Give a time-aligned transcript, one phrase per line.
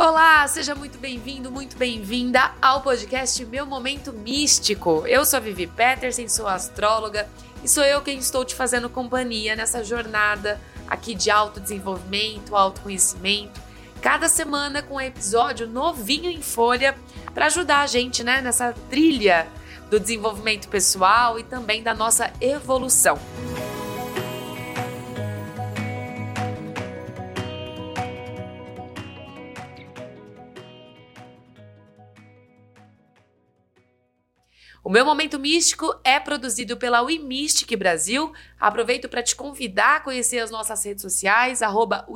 [0.00, 5.06] Olá, seja muito bem-vindo, muito bem-vinda ao podcast Meu Momento Místico.
[5.06, 7.28] Eu sou a Vivi Peterson, sou astróloga
[7.62, 10.58] e sou eu quem estou te fazendo companhia nessa jornada
[10.88, 13.60] aqui de autodesenvolvimento, autoconhecimento.
[14.00, 16.96] Cada semana com um episódio novinho em folha
[17.34, 19.46] para ajudar a gente, né, nessa trilha
[19.90, 23.18] do desenvolvimento pessoal e também da nossa evolução.
[34.82, 38.32] O meu momento místico é produzido pela WeMystic Brasil.
[38.58, 42.06] Aproveito para te convidar a conhecer as nossas redes sociais, arroba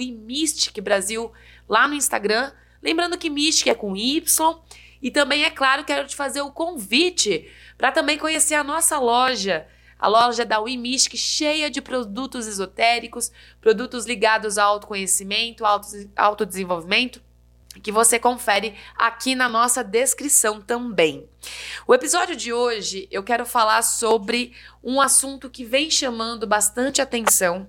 [0.82, 1.30] Brasil,
[1.68, 2.52] lá no Instagram.
[2.82, 4.62] Lembrando que Mystic é com Y.
[5.02, 9.66] E também, é claro, quero te fazer o convite para também conhecer a nossa loja.
[9.98, 13.30] A loja da WeMystic, cheia de produtos esotéricos,
[13.60, 15.64] produtos ligados ao autoconhecimento,
[16.16, 17.22] autodesenvolvimento
[17.80, 21.28] que você confere aqui na nossa descrição também.
[21.86, 27.66] O episódio de hoje eu quero falar sobre um assunto que vem chamando bastante atenção.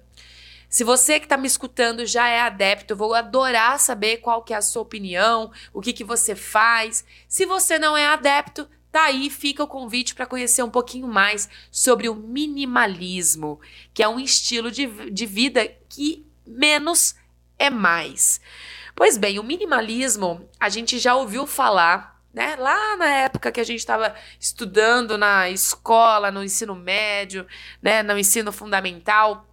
[0.69, 4.57] Se você que está me escutando já é adepto, vou adorar saber qual que é
[4.57, 7.05] a sua opinião, o que, que você faz.
[7.27, 11.49] Se você não é adepto, tá aí, fica o convite para conhecer um pouquinho mais
[11.71, 13.59] sobre o minimalismo,
[13.93, 17.15] que é um estilo de, de vida que menos
[17.57, 18.39] é mais.
[18.95, 22.55] Pois bem, o minimalismo a gente já ouviu falar, né?
[22.55, 27.45] Lá na época que a gente estava estudando na escola, no ensino médio,
[27.81, 28.01] né?
[28.01, 29.45] No ensino fundamental,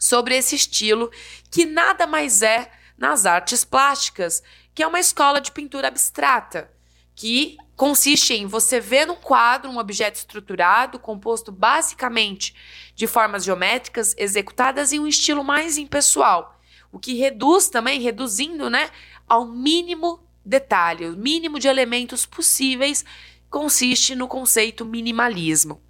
[0.00, 1.12] sobre esse estilo
[1.48, 4.42] que nada mais é nas artes plásticas,
[4.74, 6.68] que é uma escola de pintura abstrata,
[7.14, 12.52] que consiste em você ver num quadro um objeto estruturado, composto basicamente
[12.96, 16.57] de formas geométricas executadas em um estilo mais impessoal
[16.92, 18.90] o que reduz também, reduzindo, né,
[19.28, 23.04] ao mínimo detalhe, o mínimo de elementos possíveis,
[23.50, 25.80] consiste no conceito minimalismo.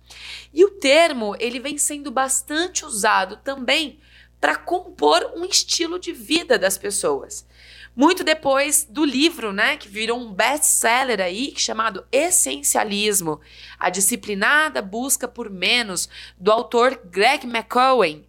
[0.52, 4.00] E o termo, ele vem sendo bastante usado também
[4.40, 7.46] para compor um estilo de vida das pessoas.
[7.94, 13.40] Muito depois do livro, né, que virou um best-seller aí, chamado Essencialismo,
[13.77, 16.08] a disciplinada busca por menos,
[16.39, 18.23] do autor Greg McCowan,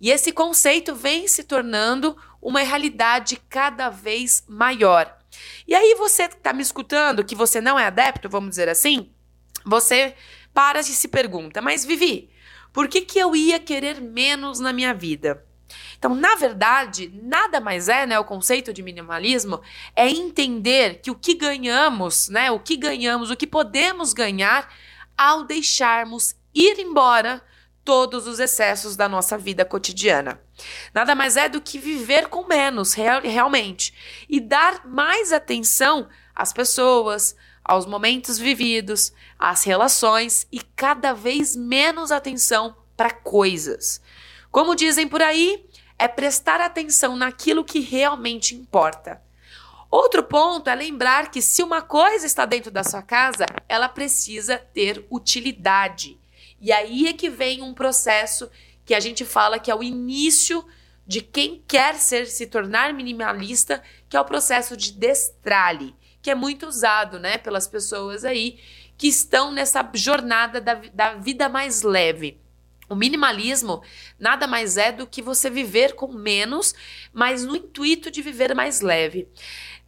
[0.00, 5.16] e esse conceito vem se tornando uma realidade cada vez maior.
[5.66, 9.10] E aí você que está me escutando, que você não é adepto, vamos dizer assim,
[9.64, 10.14] você
[10.54, 12.30] para e se pergunta, mas Vivi,
[12.72, 15.44] por que, que eu ia querer menos na minha vida?
[15.98, 19.60] Então, na verdade, nada mais é, né, o conceito de minimalismo
[19.94, 24.72] é entender que o que ganhamos, né, o que ganhamos, o que podemos ganhar
[25.16, 27.42] ao deixarmos ir embora
[27.86, 30.40] todos os excessos da nossa vida cotidiana.
[30.92, 33.94] Nada mais é do que viver com menos, real, realmente,
[34.28, 42.10] e dar mais atenção às pessoas, aos momentos vividos, às relações e cada vez menos
[42.10, 44.02] atenção para coisas.
[44.50, 45.64] Como dizem por aí,
[45.96, 49.22] é prestar atenção naquilo que realmente importa.
[49.88, 54.58] Outro ponto é lembrar que se uma coisa está dentro da sua casa, ela precisa
[54.58, 56.18] ter utilidade.
[56.60, 58.50] E aí é que vem um processo
[58.84, 60.64] que a gente fala que é o início
[61.06, 66.34] de quem quer ser se tornar minimalista, que é o processo de destrale, que é
[66.34, 68.58] muito usado, né, pelas pessoas aí
[68.98, 72.40] que estão nessa jornada da, da vida mais leve.
[72.88, 73.82] O minimalismo
[74.18, 76.74] nada mais é do que você viver com menos,
[77.12, 79.28] mas no intuito de viver mais leve.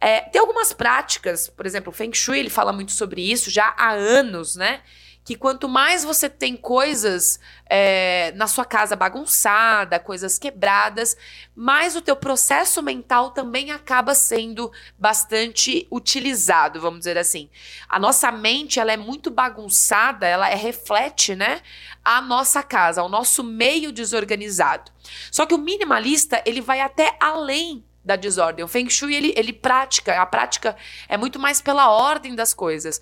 [0.01, 3.73] É, tem algumas práticas, por exemplo, o Feng Shui ele fala muito sobre isso já
[3.77, 4.81] há anos, né?
[5.29, 11.15] Que quanto mais você tem coisas é, na sua casa bagunçada, coisas quebradas,
[11.55, 17.47] mais o teu processo mental também acaba sendo bastante utilizado, vamos dizer assim.
[17.87, 21.61] A nossa mente, ela é muito bagunçada, ela é, reflete, né,
[22.03, 24.91] a nossa casa, o nosso meio desorganizado.
[25.31, 28.65] Só que o minimalista, ele vai até além da desordem.
[28.65, 30.75] O Feng Shui, ele, ele prática, a prática
[31.07, 32.99] é muito mais pela ordem das coisas.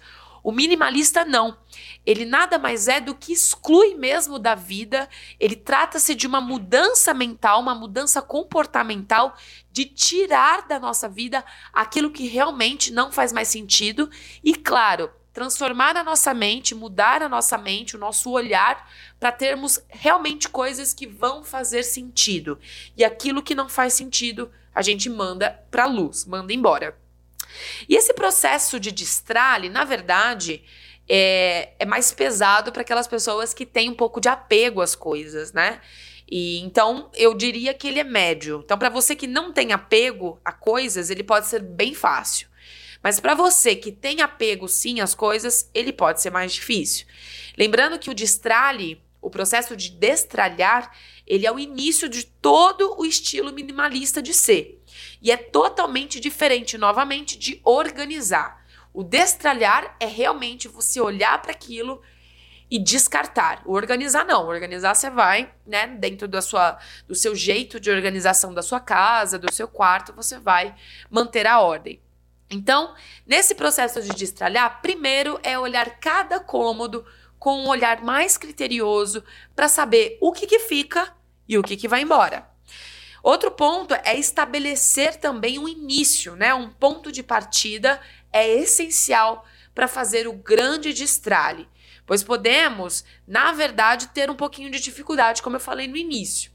[0.47, 1.57] O minimalista não.
[2.05, 5.09] Ele nada mais é do que exclui mesmo da vida.
[5.37, 9.35] Ele trata-se de uma mudança mental, uma mudança comportamental,
[9.73, 14.09] de tirar da nossa vida aquilo que realmente não faz mais sentido.
[14.41, 18.89] E, claro, transformar a nossa mente, mudar a nossa mente, o nosso olhar,
[19.19, 22.57] para termos realmente coisas que vão fazer sentido.
[22.95, 26.97] E aquilo que não faz sentido, a gente manda para luz, manda embora.
[27.87, 30.63] E esse processo de destrale, na verdade,
[31.07, 35.53] é, é mais pesado para aquelas pessoas que têm um pouco de apego às coisas,
[35.53, 35.79] né?
[36.29, 38.61] E então eu diria que ele é médio.
[38.63, 42.47] Então para você que não tem apego a coisas, ele pode ser bem fácil.
[43.01, 47.05] Mas para você que tem apego sim às coisas, ele pode ser mais difícil.
[47.57, 50.91] Lembrando que o destralhe, o processo de destralhar,
[51.25, 54.81] ele é o início de todo o estilo minimalista de ser.
[55.21, 58.65] E é totalmente diferente, novamente, de organizar.
[58.93, 62.01] O destralhar é realmente você olhar para aquilo
[62.69, 63.61] e descartar.
[63.65, 64.45] O organizar não.
[64.45, 66.77] O organizar você vai, né, dentro da sua,
[67.07, 70.75] do seu jeito de organização da sua casa, do seu quarto, você vai
[71.09, 72.01] manter a ordem.
[72.49, 72.93] Então,
[73.25, 77.05] nesse processo de destralhar, primeiro é olhar cada cômodo
[77.37, 79.23] com um olhar mais criterioso
[79.55, 81.13] para saber o que, que fica
[81.47, 82.49] e o que, que vai embora.
[83.23, 86.53] Outro ponto é estabelecer também um início, né?
[86.53, 87.99] Um ponto de partida
[88.31, 91.67] é essencial para fazer o grande destralhe,
[92.05, 96.51] pois podemos, na verdade, ter um pouquinho de dificuldade, como eu falei no início.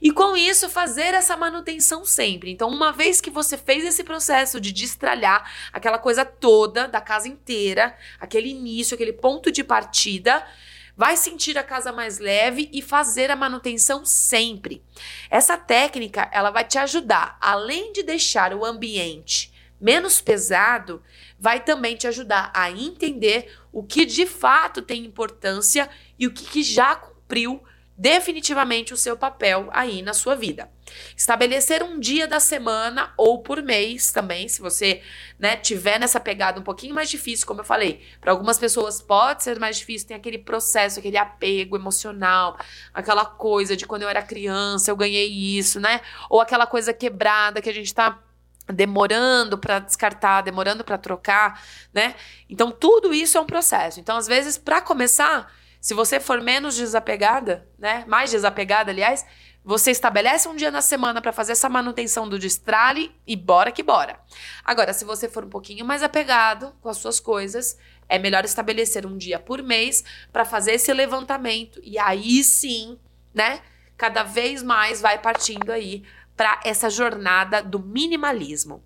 [0.00, 2.50] E com isso, fazer essa manutenção sempre.
[2.50, 7.28] Então, uma vez que você fez esse processo de destralhar aquela coisa toda da casa
[7.28, 10.46] inteira, aquele início, aquele ponto de partida,
[10.96, 14.82] vai sentir a casa mais leve e fazer a manutenção sempre.
[15.30, 21.02] Essa técnica, ela vai te ajudar, além de deixar o ambiente menos pesado,
[21.38, 25.88] vai também te ajudar a entender o que de fato tem importância
[26.18, 27.62] e o que, que já cumpriu
[27.96, 30.70] definitivamente o seu papel aí na sua vida.
[31.16, 35.02] Estabelecer um dia da semana ou por mês também, se você
[35.38, 39.42] né, tiver nessa pegada um pouquinho mais difícil, como eu falei, para algumas pessoas pode
[39.42, 42.58] ser mais difícil, tem aquele processo, aquele apego emocional,
[42.92, 46.02] aquela coisa de quando eu era criança eu ganhei isso, né?
[46.28, 48.22] Ou aquela coisa quebrada que a gente tá
[48.68, 51.62] demorando para descartar, demorando para trocar,
[51.94, 52.14] né?
[52.48, 54.00] Então tudo isso é um processo.
[54.00, 55.50] Então às vezes para começar
[55.86, 58.04] se você for menos desapegada, né?
[58.08, 59.24] Mais desapegada, aliás,
[59.64, 63.84] você estabelece um dia na semana para fazer essa manutenção do destrale e bora que
[63.84, 64.18] bora.
[64.64, 67.78] Agora, se você for um pouquinho mais apegado com as suas coisas,
[68.08, 70.02] é melhor estabelecer um dia por mês
[70.32, 72.98] para fazer esse levantamento e aí sim,
[73.32, 73.60] né?
[73.96, 76.02] Cada vez mais vai partindo aí
[76.36, 78.82] para essa jornada do minimalismo.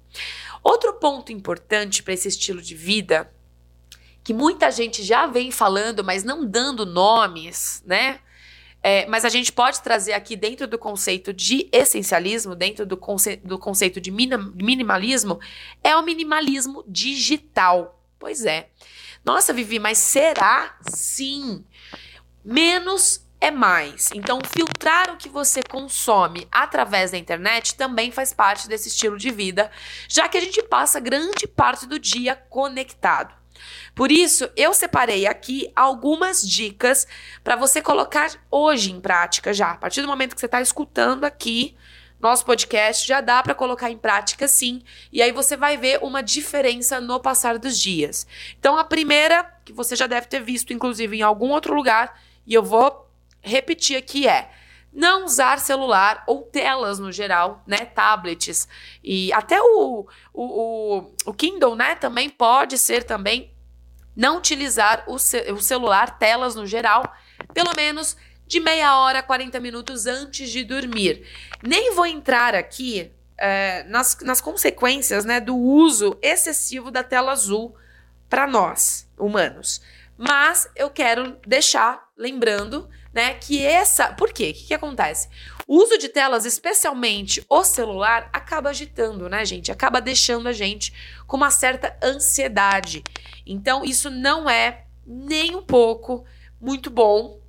[0.63, 3.33] Outro ponto importante para esse estilo de vida
[4.23, 8.21] que muita gente já vem falando, mas não dando nomes, né?
[8.83, 13.37] É, mas a gente pode trazer aqui dentro do conceito de essencialismo, dentro do, conce
[13.37, 15.39] do conceito de minimalismo,
[15.85, 18.03] é o minimalismo digital.
[18.19, 18.71] Pois é.
[19.25, 20.79] Nossa, Vivi, mas será?
[20.89, 21.65] Sim.
[22.43, 24.11] Menos é mais.
[24.15, 29.31] Então, filtrar o que você consome através da internet também faz parte desse estilo de
[29.31, 29.71] vida,
[30.09, 33.40] já que a gente passa grande parte do dia conectado.
[33.95, 37.07] Por isso, eu separei aqui algumas dicas
[37.43, 39.73] para você colocar hoje em prática já.
[39.73, 41.77] A partir do momento que você está escutando aqui
[42.21, 44.83] nosso podcast, já dá para colocar em prática sim.
[45.11, 48.27] E aí você vai ver uma diferença no passar dos dias.
[48.59, 52.53] Então, a primeira, que você já deve ter visto, inclusive, em algum outro lugar, e
[52.53, 53.09] eu vou
[53.41, 54.51] repetir aqui é
[54.93, 57.79] não usar celular ou telas no geral, né?
[57.79, 58.67] Tablets.
[59.03, 61.95] E até o, o, o, Kindle, né?
[61.95, 63.55] Também pode ser também
[64.17, 67.05] não utilizar o, ce o celular, telas no geral,
[67.55, 68.17] pelo menos
[68.47, 71.25] de meia hora a 40 minutos antes de dormir.
[71.63, 77.77] Nem vou entrar aqui é, nas, nas consequências né, do uso excessivo da tela azul
[78.29, 79.81] para nós, humanos.
[80.19, 84.13] Mas eu quero deixar lembrando né, que essa.
[84.13, 84.51] Por quê?
[84.51, 85.29] O que, que acontece?
[85.67, 89.71] O uso de telas, especialmente o celular, acaba agitando, né, gente?
[89.71, 90.93] Acaba deixando a gente
[91.27, 93.03] com uma certa ansiedade.
[93.47, 96.25] Então, isso não é nem um pouco
[96.61, 97.41] muito bom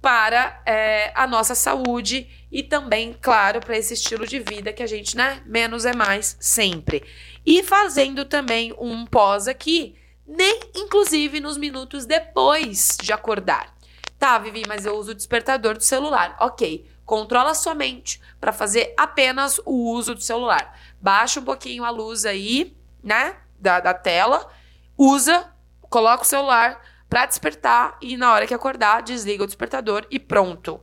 [0.00, 4.86] para é, a nossa saúde e também, claro, para esse estilo de vida que a
[4.86, 7.02] gente, né, menos é mais sempre.
[7.44, 9.96] E fazendo também um pós aqui,
[10.26, 13.77] nem inclusive nos minutos depois de acordar.
[14.18, 16.36] Tá, Vivi, mas eu uso o despertador do celular.
[16.40, 20.76] Ok, controla sua mente para fazer apenas o uso do celular.
[21.00, 24.50] Baixa um pouquinho a luz aí, né, da, da tela
[24.96, 30.18] usa, coloca o celular para despertar e na hora que acordar, desliga o despertador e
[30.18, 30.80] pronto.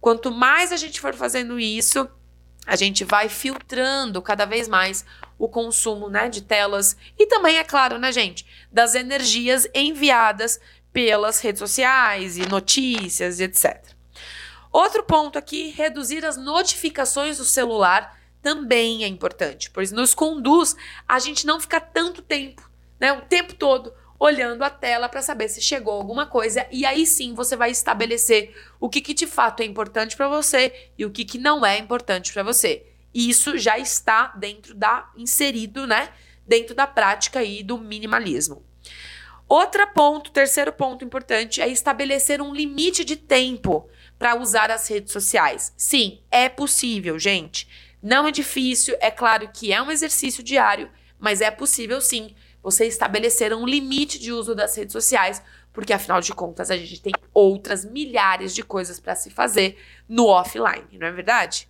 [0.00, 2.06] Quanto mais a gente for fazendo isso,
[2.66, 5.04] a gente vai filtrando cada vez mais
[5.38, 10.60] o consumo, né, de telas e também é claro, né, gente, das energias enviadas
[10.94, 13.84] pelas redes sociais e notícias, etc.
[14.72, 20.74] Outro ponto aqui, reduzir as notificações do celular também é importante, pois nos conduz
[21.06, 22.72] a gente não ficar tanto tempo
[23.04, 27.04] né, o tempo todo olhando a tela para saber se chegou alguma coisa e aí
[27.04, 31.10] sim você vai estabelecer o que, que de fato é importante para você e o
[31.10, 32.86] que, que não é importante para você.
[33.12, 36.08] Isso já está dentro da inserido, né?
[36.46, 38.64] Dentro da prática aí do minimalismo.
[39.48, 45.12] Outro ponto, terceiro ponto importante é estabelecer um limite de tempo para usar as redes
[45.12, 45.72] sociais.
[45.76, 47.68] Sim, é possível, gente.
[48.02, 52.86] Não é difícil, é claro que é um exercício diário, mas é possível sim você
[52.86, 57.12] estabelecer um limite de uso das redes sociais, porque afinal de contas a gente tem
[57.32, 59.76] outras milhares de coisas para se fazer
[60.08, 61.68] no offline, não é verdade?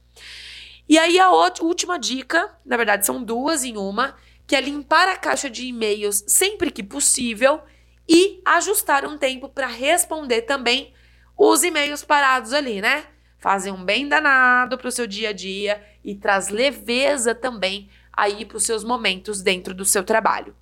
[0.89, 4.15] E aí a última dica, na verdade são duas em uma,
[4.47, 7.61] que é limpar a caixa de e-mails sempre que possível
[8.09, 10.93] e ajustar um tempo para responder também
[11.37, 13.07] os e-mails parados ali, né?
[13.39, 18.45] Fazem um bem danado para o seu dia a dia e traz leveza também aí
[18.45, 20.55] para os seus momentos dentro do seu trabalho.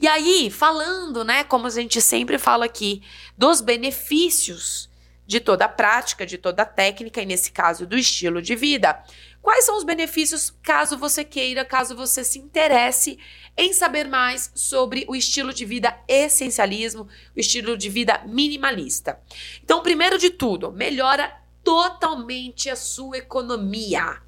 [0.00, 3.02] E aí, falando, né, como a gente sempre fala aqui,
[3.36, 4.90] dos benefícios
[5.26, 9.00] de toda a prática, de toda a técnica, e nesse caso do estilo de vida.
[9.42, 13.18] Quais são os benefícios caso você queira, caso você se interesse
[13.56, 19.20] em saber mais sobre o estilo de vida essencialismo, o estilo de vida minimalista?
[19.62, 24.20] Então, primeiro de tudo, melhora totalmente a sua economia.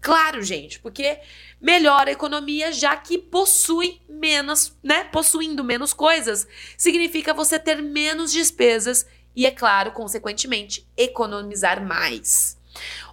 [0.00, 1.18] Claro, gente, porque
[1.60, 5.04] melhora a economia já que possui menos, né?
[5.04, 6.46] Possuindo menos coisas,
[6.76, 12.57] significa você ter menos despesas e, é claro, consequentemente, economizar mais.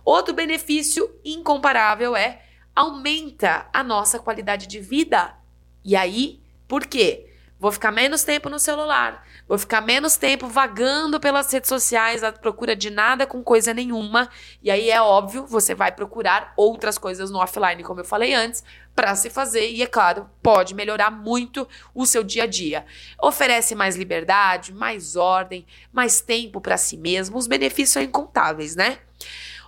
[0.03, 2.41] Outro benefício incomparável é
[2.75, 5.35] aumenta a nossa qualidade de vida.
[5.83, 7.31] E aí, por quê?
[7.57, 12.31] Vou ficar menos tempo no celular, vou ficar menos tempo vagando pelas redes sociais à
[12.31, 14.29] procura de nada com coisa nenhuma.
[14.61, 18.61] E aí é óbvio, você vai procurar outras coisas no offline, como eu falei antes,
[18.93, 22.85] para se fazer e é claro, pode melhorar muito o seu dia a dia.
[23.21, 27.37] Oferece mais liberdade, mais ordem, mais tempo para si mesmo.
[27.37, 28.99] Os benefícios são incontáveis, né?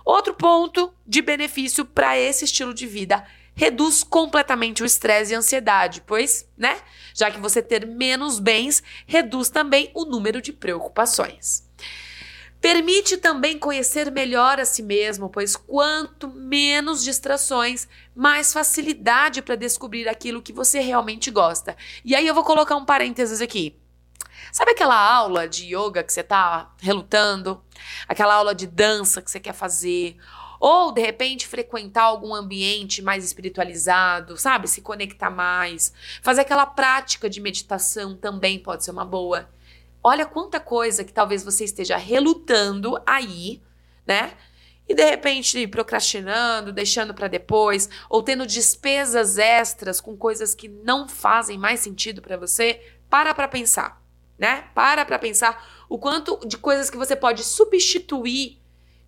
[0.08, 5.38] Outro ponto de benefício para esse estilo de vida reduz completamente o estresse e a
[5.38, 6.80] ansiedade, pois, né?
[7.12, 11.68] Já que você ter menos bens, reduz também o número de preocupações.
[12.58, 17.86] Permite também conhecer melhor a si mesmo, pois quanto menos distrações,
[18.16, 21.76] mais facilidade para descobrir aquilo que você realmente gosta.
[22.02, 23.76] E aí eu vou colocar um parênteses aqui.
[24.52, 27.62] Sabe aquela aula de yoga que você tá relutando?
[28.06, 30.16] Aquela aula de dança que você quer fazer?
[30.60, 34.66] Ou, de repente, frequentar algum ambiente mais espiritualizado, sabe?
[34.66, 35.92] Se conectar mais.
[36.22, 39.48] Fazer aquela prática de meditação também pode ser uma boa.
[40.02, 43.62] Olha quanta coisa que talvez você esteja relutando aí,
[44.06, 44.32] né?
[44.88, 51.06] E de repente procrastinando, deixando para depois, ou tendo despesas extras com coisas que não
[51.06, 54.02] fazem mais sentido para você, para para pensar,
[54.38, 54.68] né?
[54.74, 58.58] Para para pensar o quanto de coisas que você pode substituir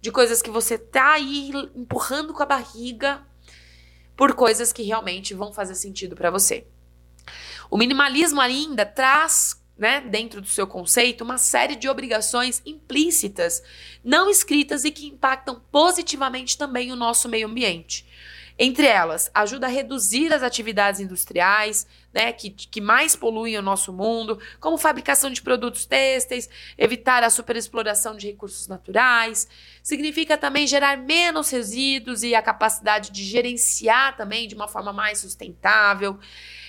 [0.00, 3.22] de coisas que você tá aí empurrando com a barriga
[4.16, 6.66] por coisas que realmente vão fazer sentido para você.
[7.70, 13.62] O minimalismo ainda traz, né, dentro do seu conceito, uma série de obrigações implícitas,
[14.02, 18.06] não escritas e que impactam positivamente também o nosso meio ambiente.
[18.62, 23.90] Entre elas, ajuda a reduzir as atividades industriais, né, que, que mais poluem o nosso
[23.90, 29.48] mundo, como fabricação de produtos têxteis, evitar a superexploração de recursos naturais.
[29.82, 35.20] Significa também gerar menos resíduos e a capacidade de gerenciar também de uma forma mais
[35.20, 36.18] sustentável.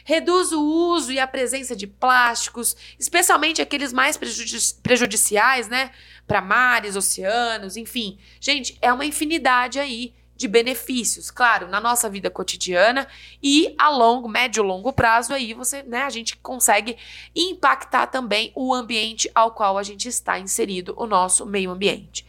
[0.06, 5.92] Reduz o uso e a presença de plásticos, especialmente aqueles mais prejudici prejudiciais, né,
[6.26, 8.18] para mares, oceanos, enfim.
[8.40, 13.08] Gente, é uma infinidade aí de benefícios, claro, na nossa vida cotidiana
[13.44, 16.98] e a longo, médio, longo prazo aí você, né, a gente consegue
[17.36, 22.26] impactar também o ambiente ao qual a gente está inserido, o nosso meio ambiente.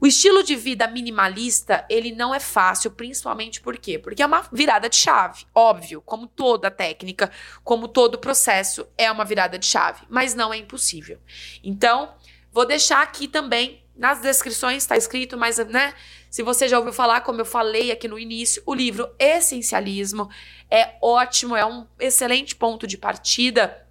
[0.00, 4.00] O estilo de vida minimalista, ele não é fácil, principalmente por quê?
[4.00, 7.30] Porque é uma virada de chave, óbvio, como toda técnica,
[7.62, 11.20] como todo processo é uma virada de chave, mas não é impossível.
[11.62, 12.12] Então,
[12.52, 15.94] vou deixar aqui também nas descrições está escrito, mas né,
[16.34, 20.28] se você já ouviu falar, como eu falei aqui no início, o livro Essencialismo
[20.68, 23.86] é ótimo, é um excelente ponto de partida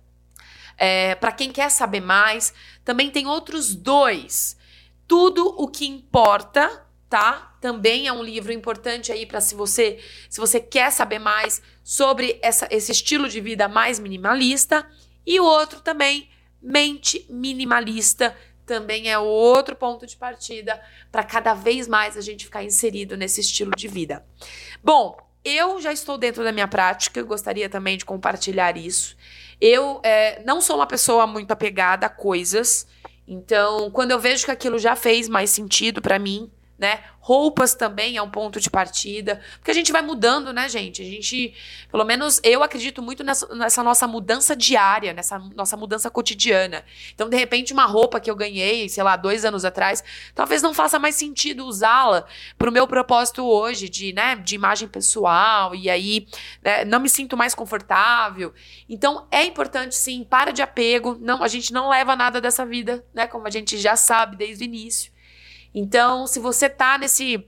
[0.77, 2.53] é, para quem quer saber mais.
[2.83, 4.57] Também tem outros dois.
[5.07, 7.55] Tudo o que importa, tá?
[7.61, 12.39] Também é um livro importante aí para se você se você quer saber mais sobre
[12.41, 14.85] essa, esse estilo de vida mais minimalista.
[15.25, 16.29] E o outro também,
[16.61, 18.35] Mente Minimalista
[18.65, 23.41] também é outro ponto de partida para cada vez mais a gente ficar inserido nesse
[23.41, 24.25] estilo de vida.
[24.83, 29.15] Bom, eu já estou dentro da minha prática, gostaria também de compartilhar isso.
[29.59, 32.87] Eu é, não sou uma pessoa muito apegada a coisas,
[33.27, 37.01] então quando eu vejo que aquilo já fez mais sentido para mim, né?
[37.19, 41.01] Roupas também é um ponto de partida, porque a gente vai mudando, né, gente?
[41.01, 41.53] A gente,
[41.89, 46.83] pelo menos eu acredito muito nessa, nessa, nossa mudança diária, nessa nossa mudança cotidiana.
[47.13, 50.03] Então, de repente, uma roupa que eu ganhei, sei lá, dois anos atrás,
[50.35, 52.25] talvez não faça mais sentido usá-la
[52.57, 56.27] para o meu propósito hoje de, né, de imagem pessoal, e aí
[56.61, 58.53] né, não me sinto mais confortável.
[58.89, 61.17] Então, é importante sim, para de apego.
[61.21, 63.27] Não, a gente não leva nada dessa vida, né?
[63.27, 65.13] Como a gente já sabe desde o início.
[65.73, 67.43] Então, se você tá nesse,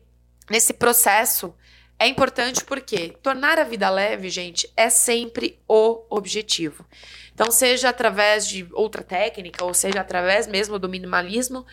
[0.49, 1.53] nesse processo,
[1.97, 6.85] é importante porque tornar a vida leve, gente, é sempre o objetivo.
[7.33, 11.65] Então, seja através de outra técnica, ou seja através mesmo do minimalismo,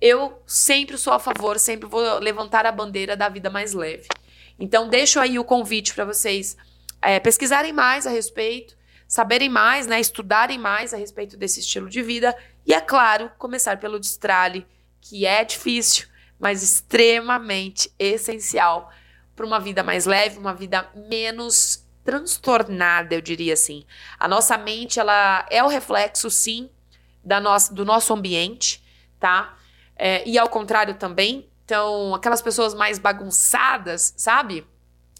[0.00, 4.08] eu sempre sou a favor, sempre vou levantar a bandeira da vida mais leve.
[4.58, 6.56] Então, deixo aí o convite para vocês
[7.02, 12.02] é, pesquisarem mais a respeito, saberem mais, né, estudarem mais a respeito desse estilo de
[12.02, 12.36] vida
[12.66, 14.66] e, é claro, começar pelo destrale
[15.00, 16.06] que é difícil,
[16.38, 18.92] mas extremamente essencial
[19.34, 23.84] para uma vida mais leve, uma vida menos transtornada, eu diria assim.
[24.18, 26.70] A nossa mente, ela é o reflexo, sim,
[27.22, 28.82] da nossa, do nosso ambiente,
[29.20, 29.56] tá?
[29.96, 31.48] É, e ao contrário também.
[31.64, 34.66] Então, aquelas pessoas mais bagunçadas, sabe?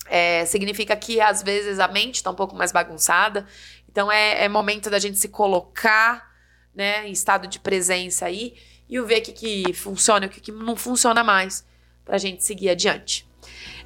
[0.07, 3.47] É, significa que às vezes a mente está um pouco mais bagunçada.
[3.89, 6.33] Então, é, é momento da gente se colocar
[6.75, 8.57] né, em estado de presença aí
[8.89, 11.65] e o ver o que, que funciona e o que, que não funciona mais
[12.05, 13.29] para a gente seguir adiante.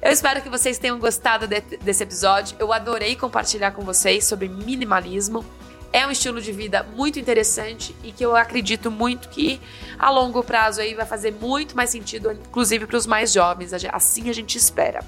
[0.01, 2.57] Eu espero que vocês tenham gostado de, desse episódio.
[2.59, 5.45] Eu adorei compartilhar com vocês sobre minimalismo.
[5.91, 9.61] É um estilo de vida muito interessante e que eu acredito muito que
[9.97, 13.71] a longo prazo aí vai fazer muito mais sentido, inclusive para os mais jovens.
[13.73, 15.05] Assim a gente espera.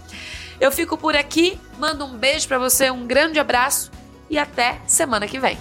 [0.61, 3.91] Eu fico por aqui, mando um beijo para você, um grande abraço
[4.29, 5.57] e até semana que vem.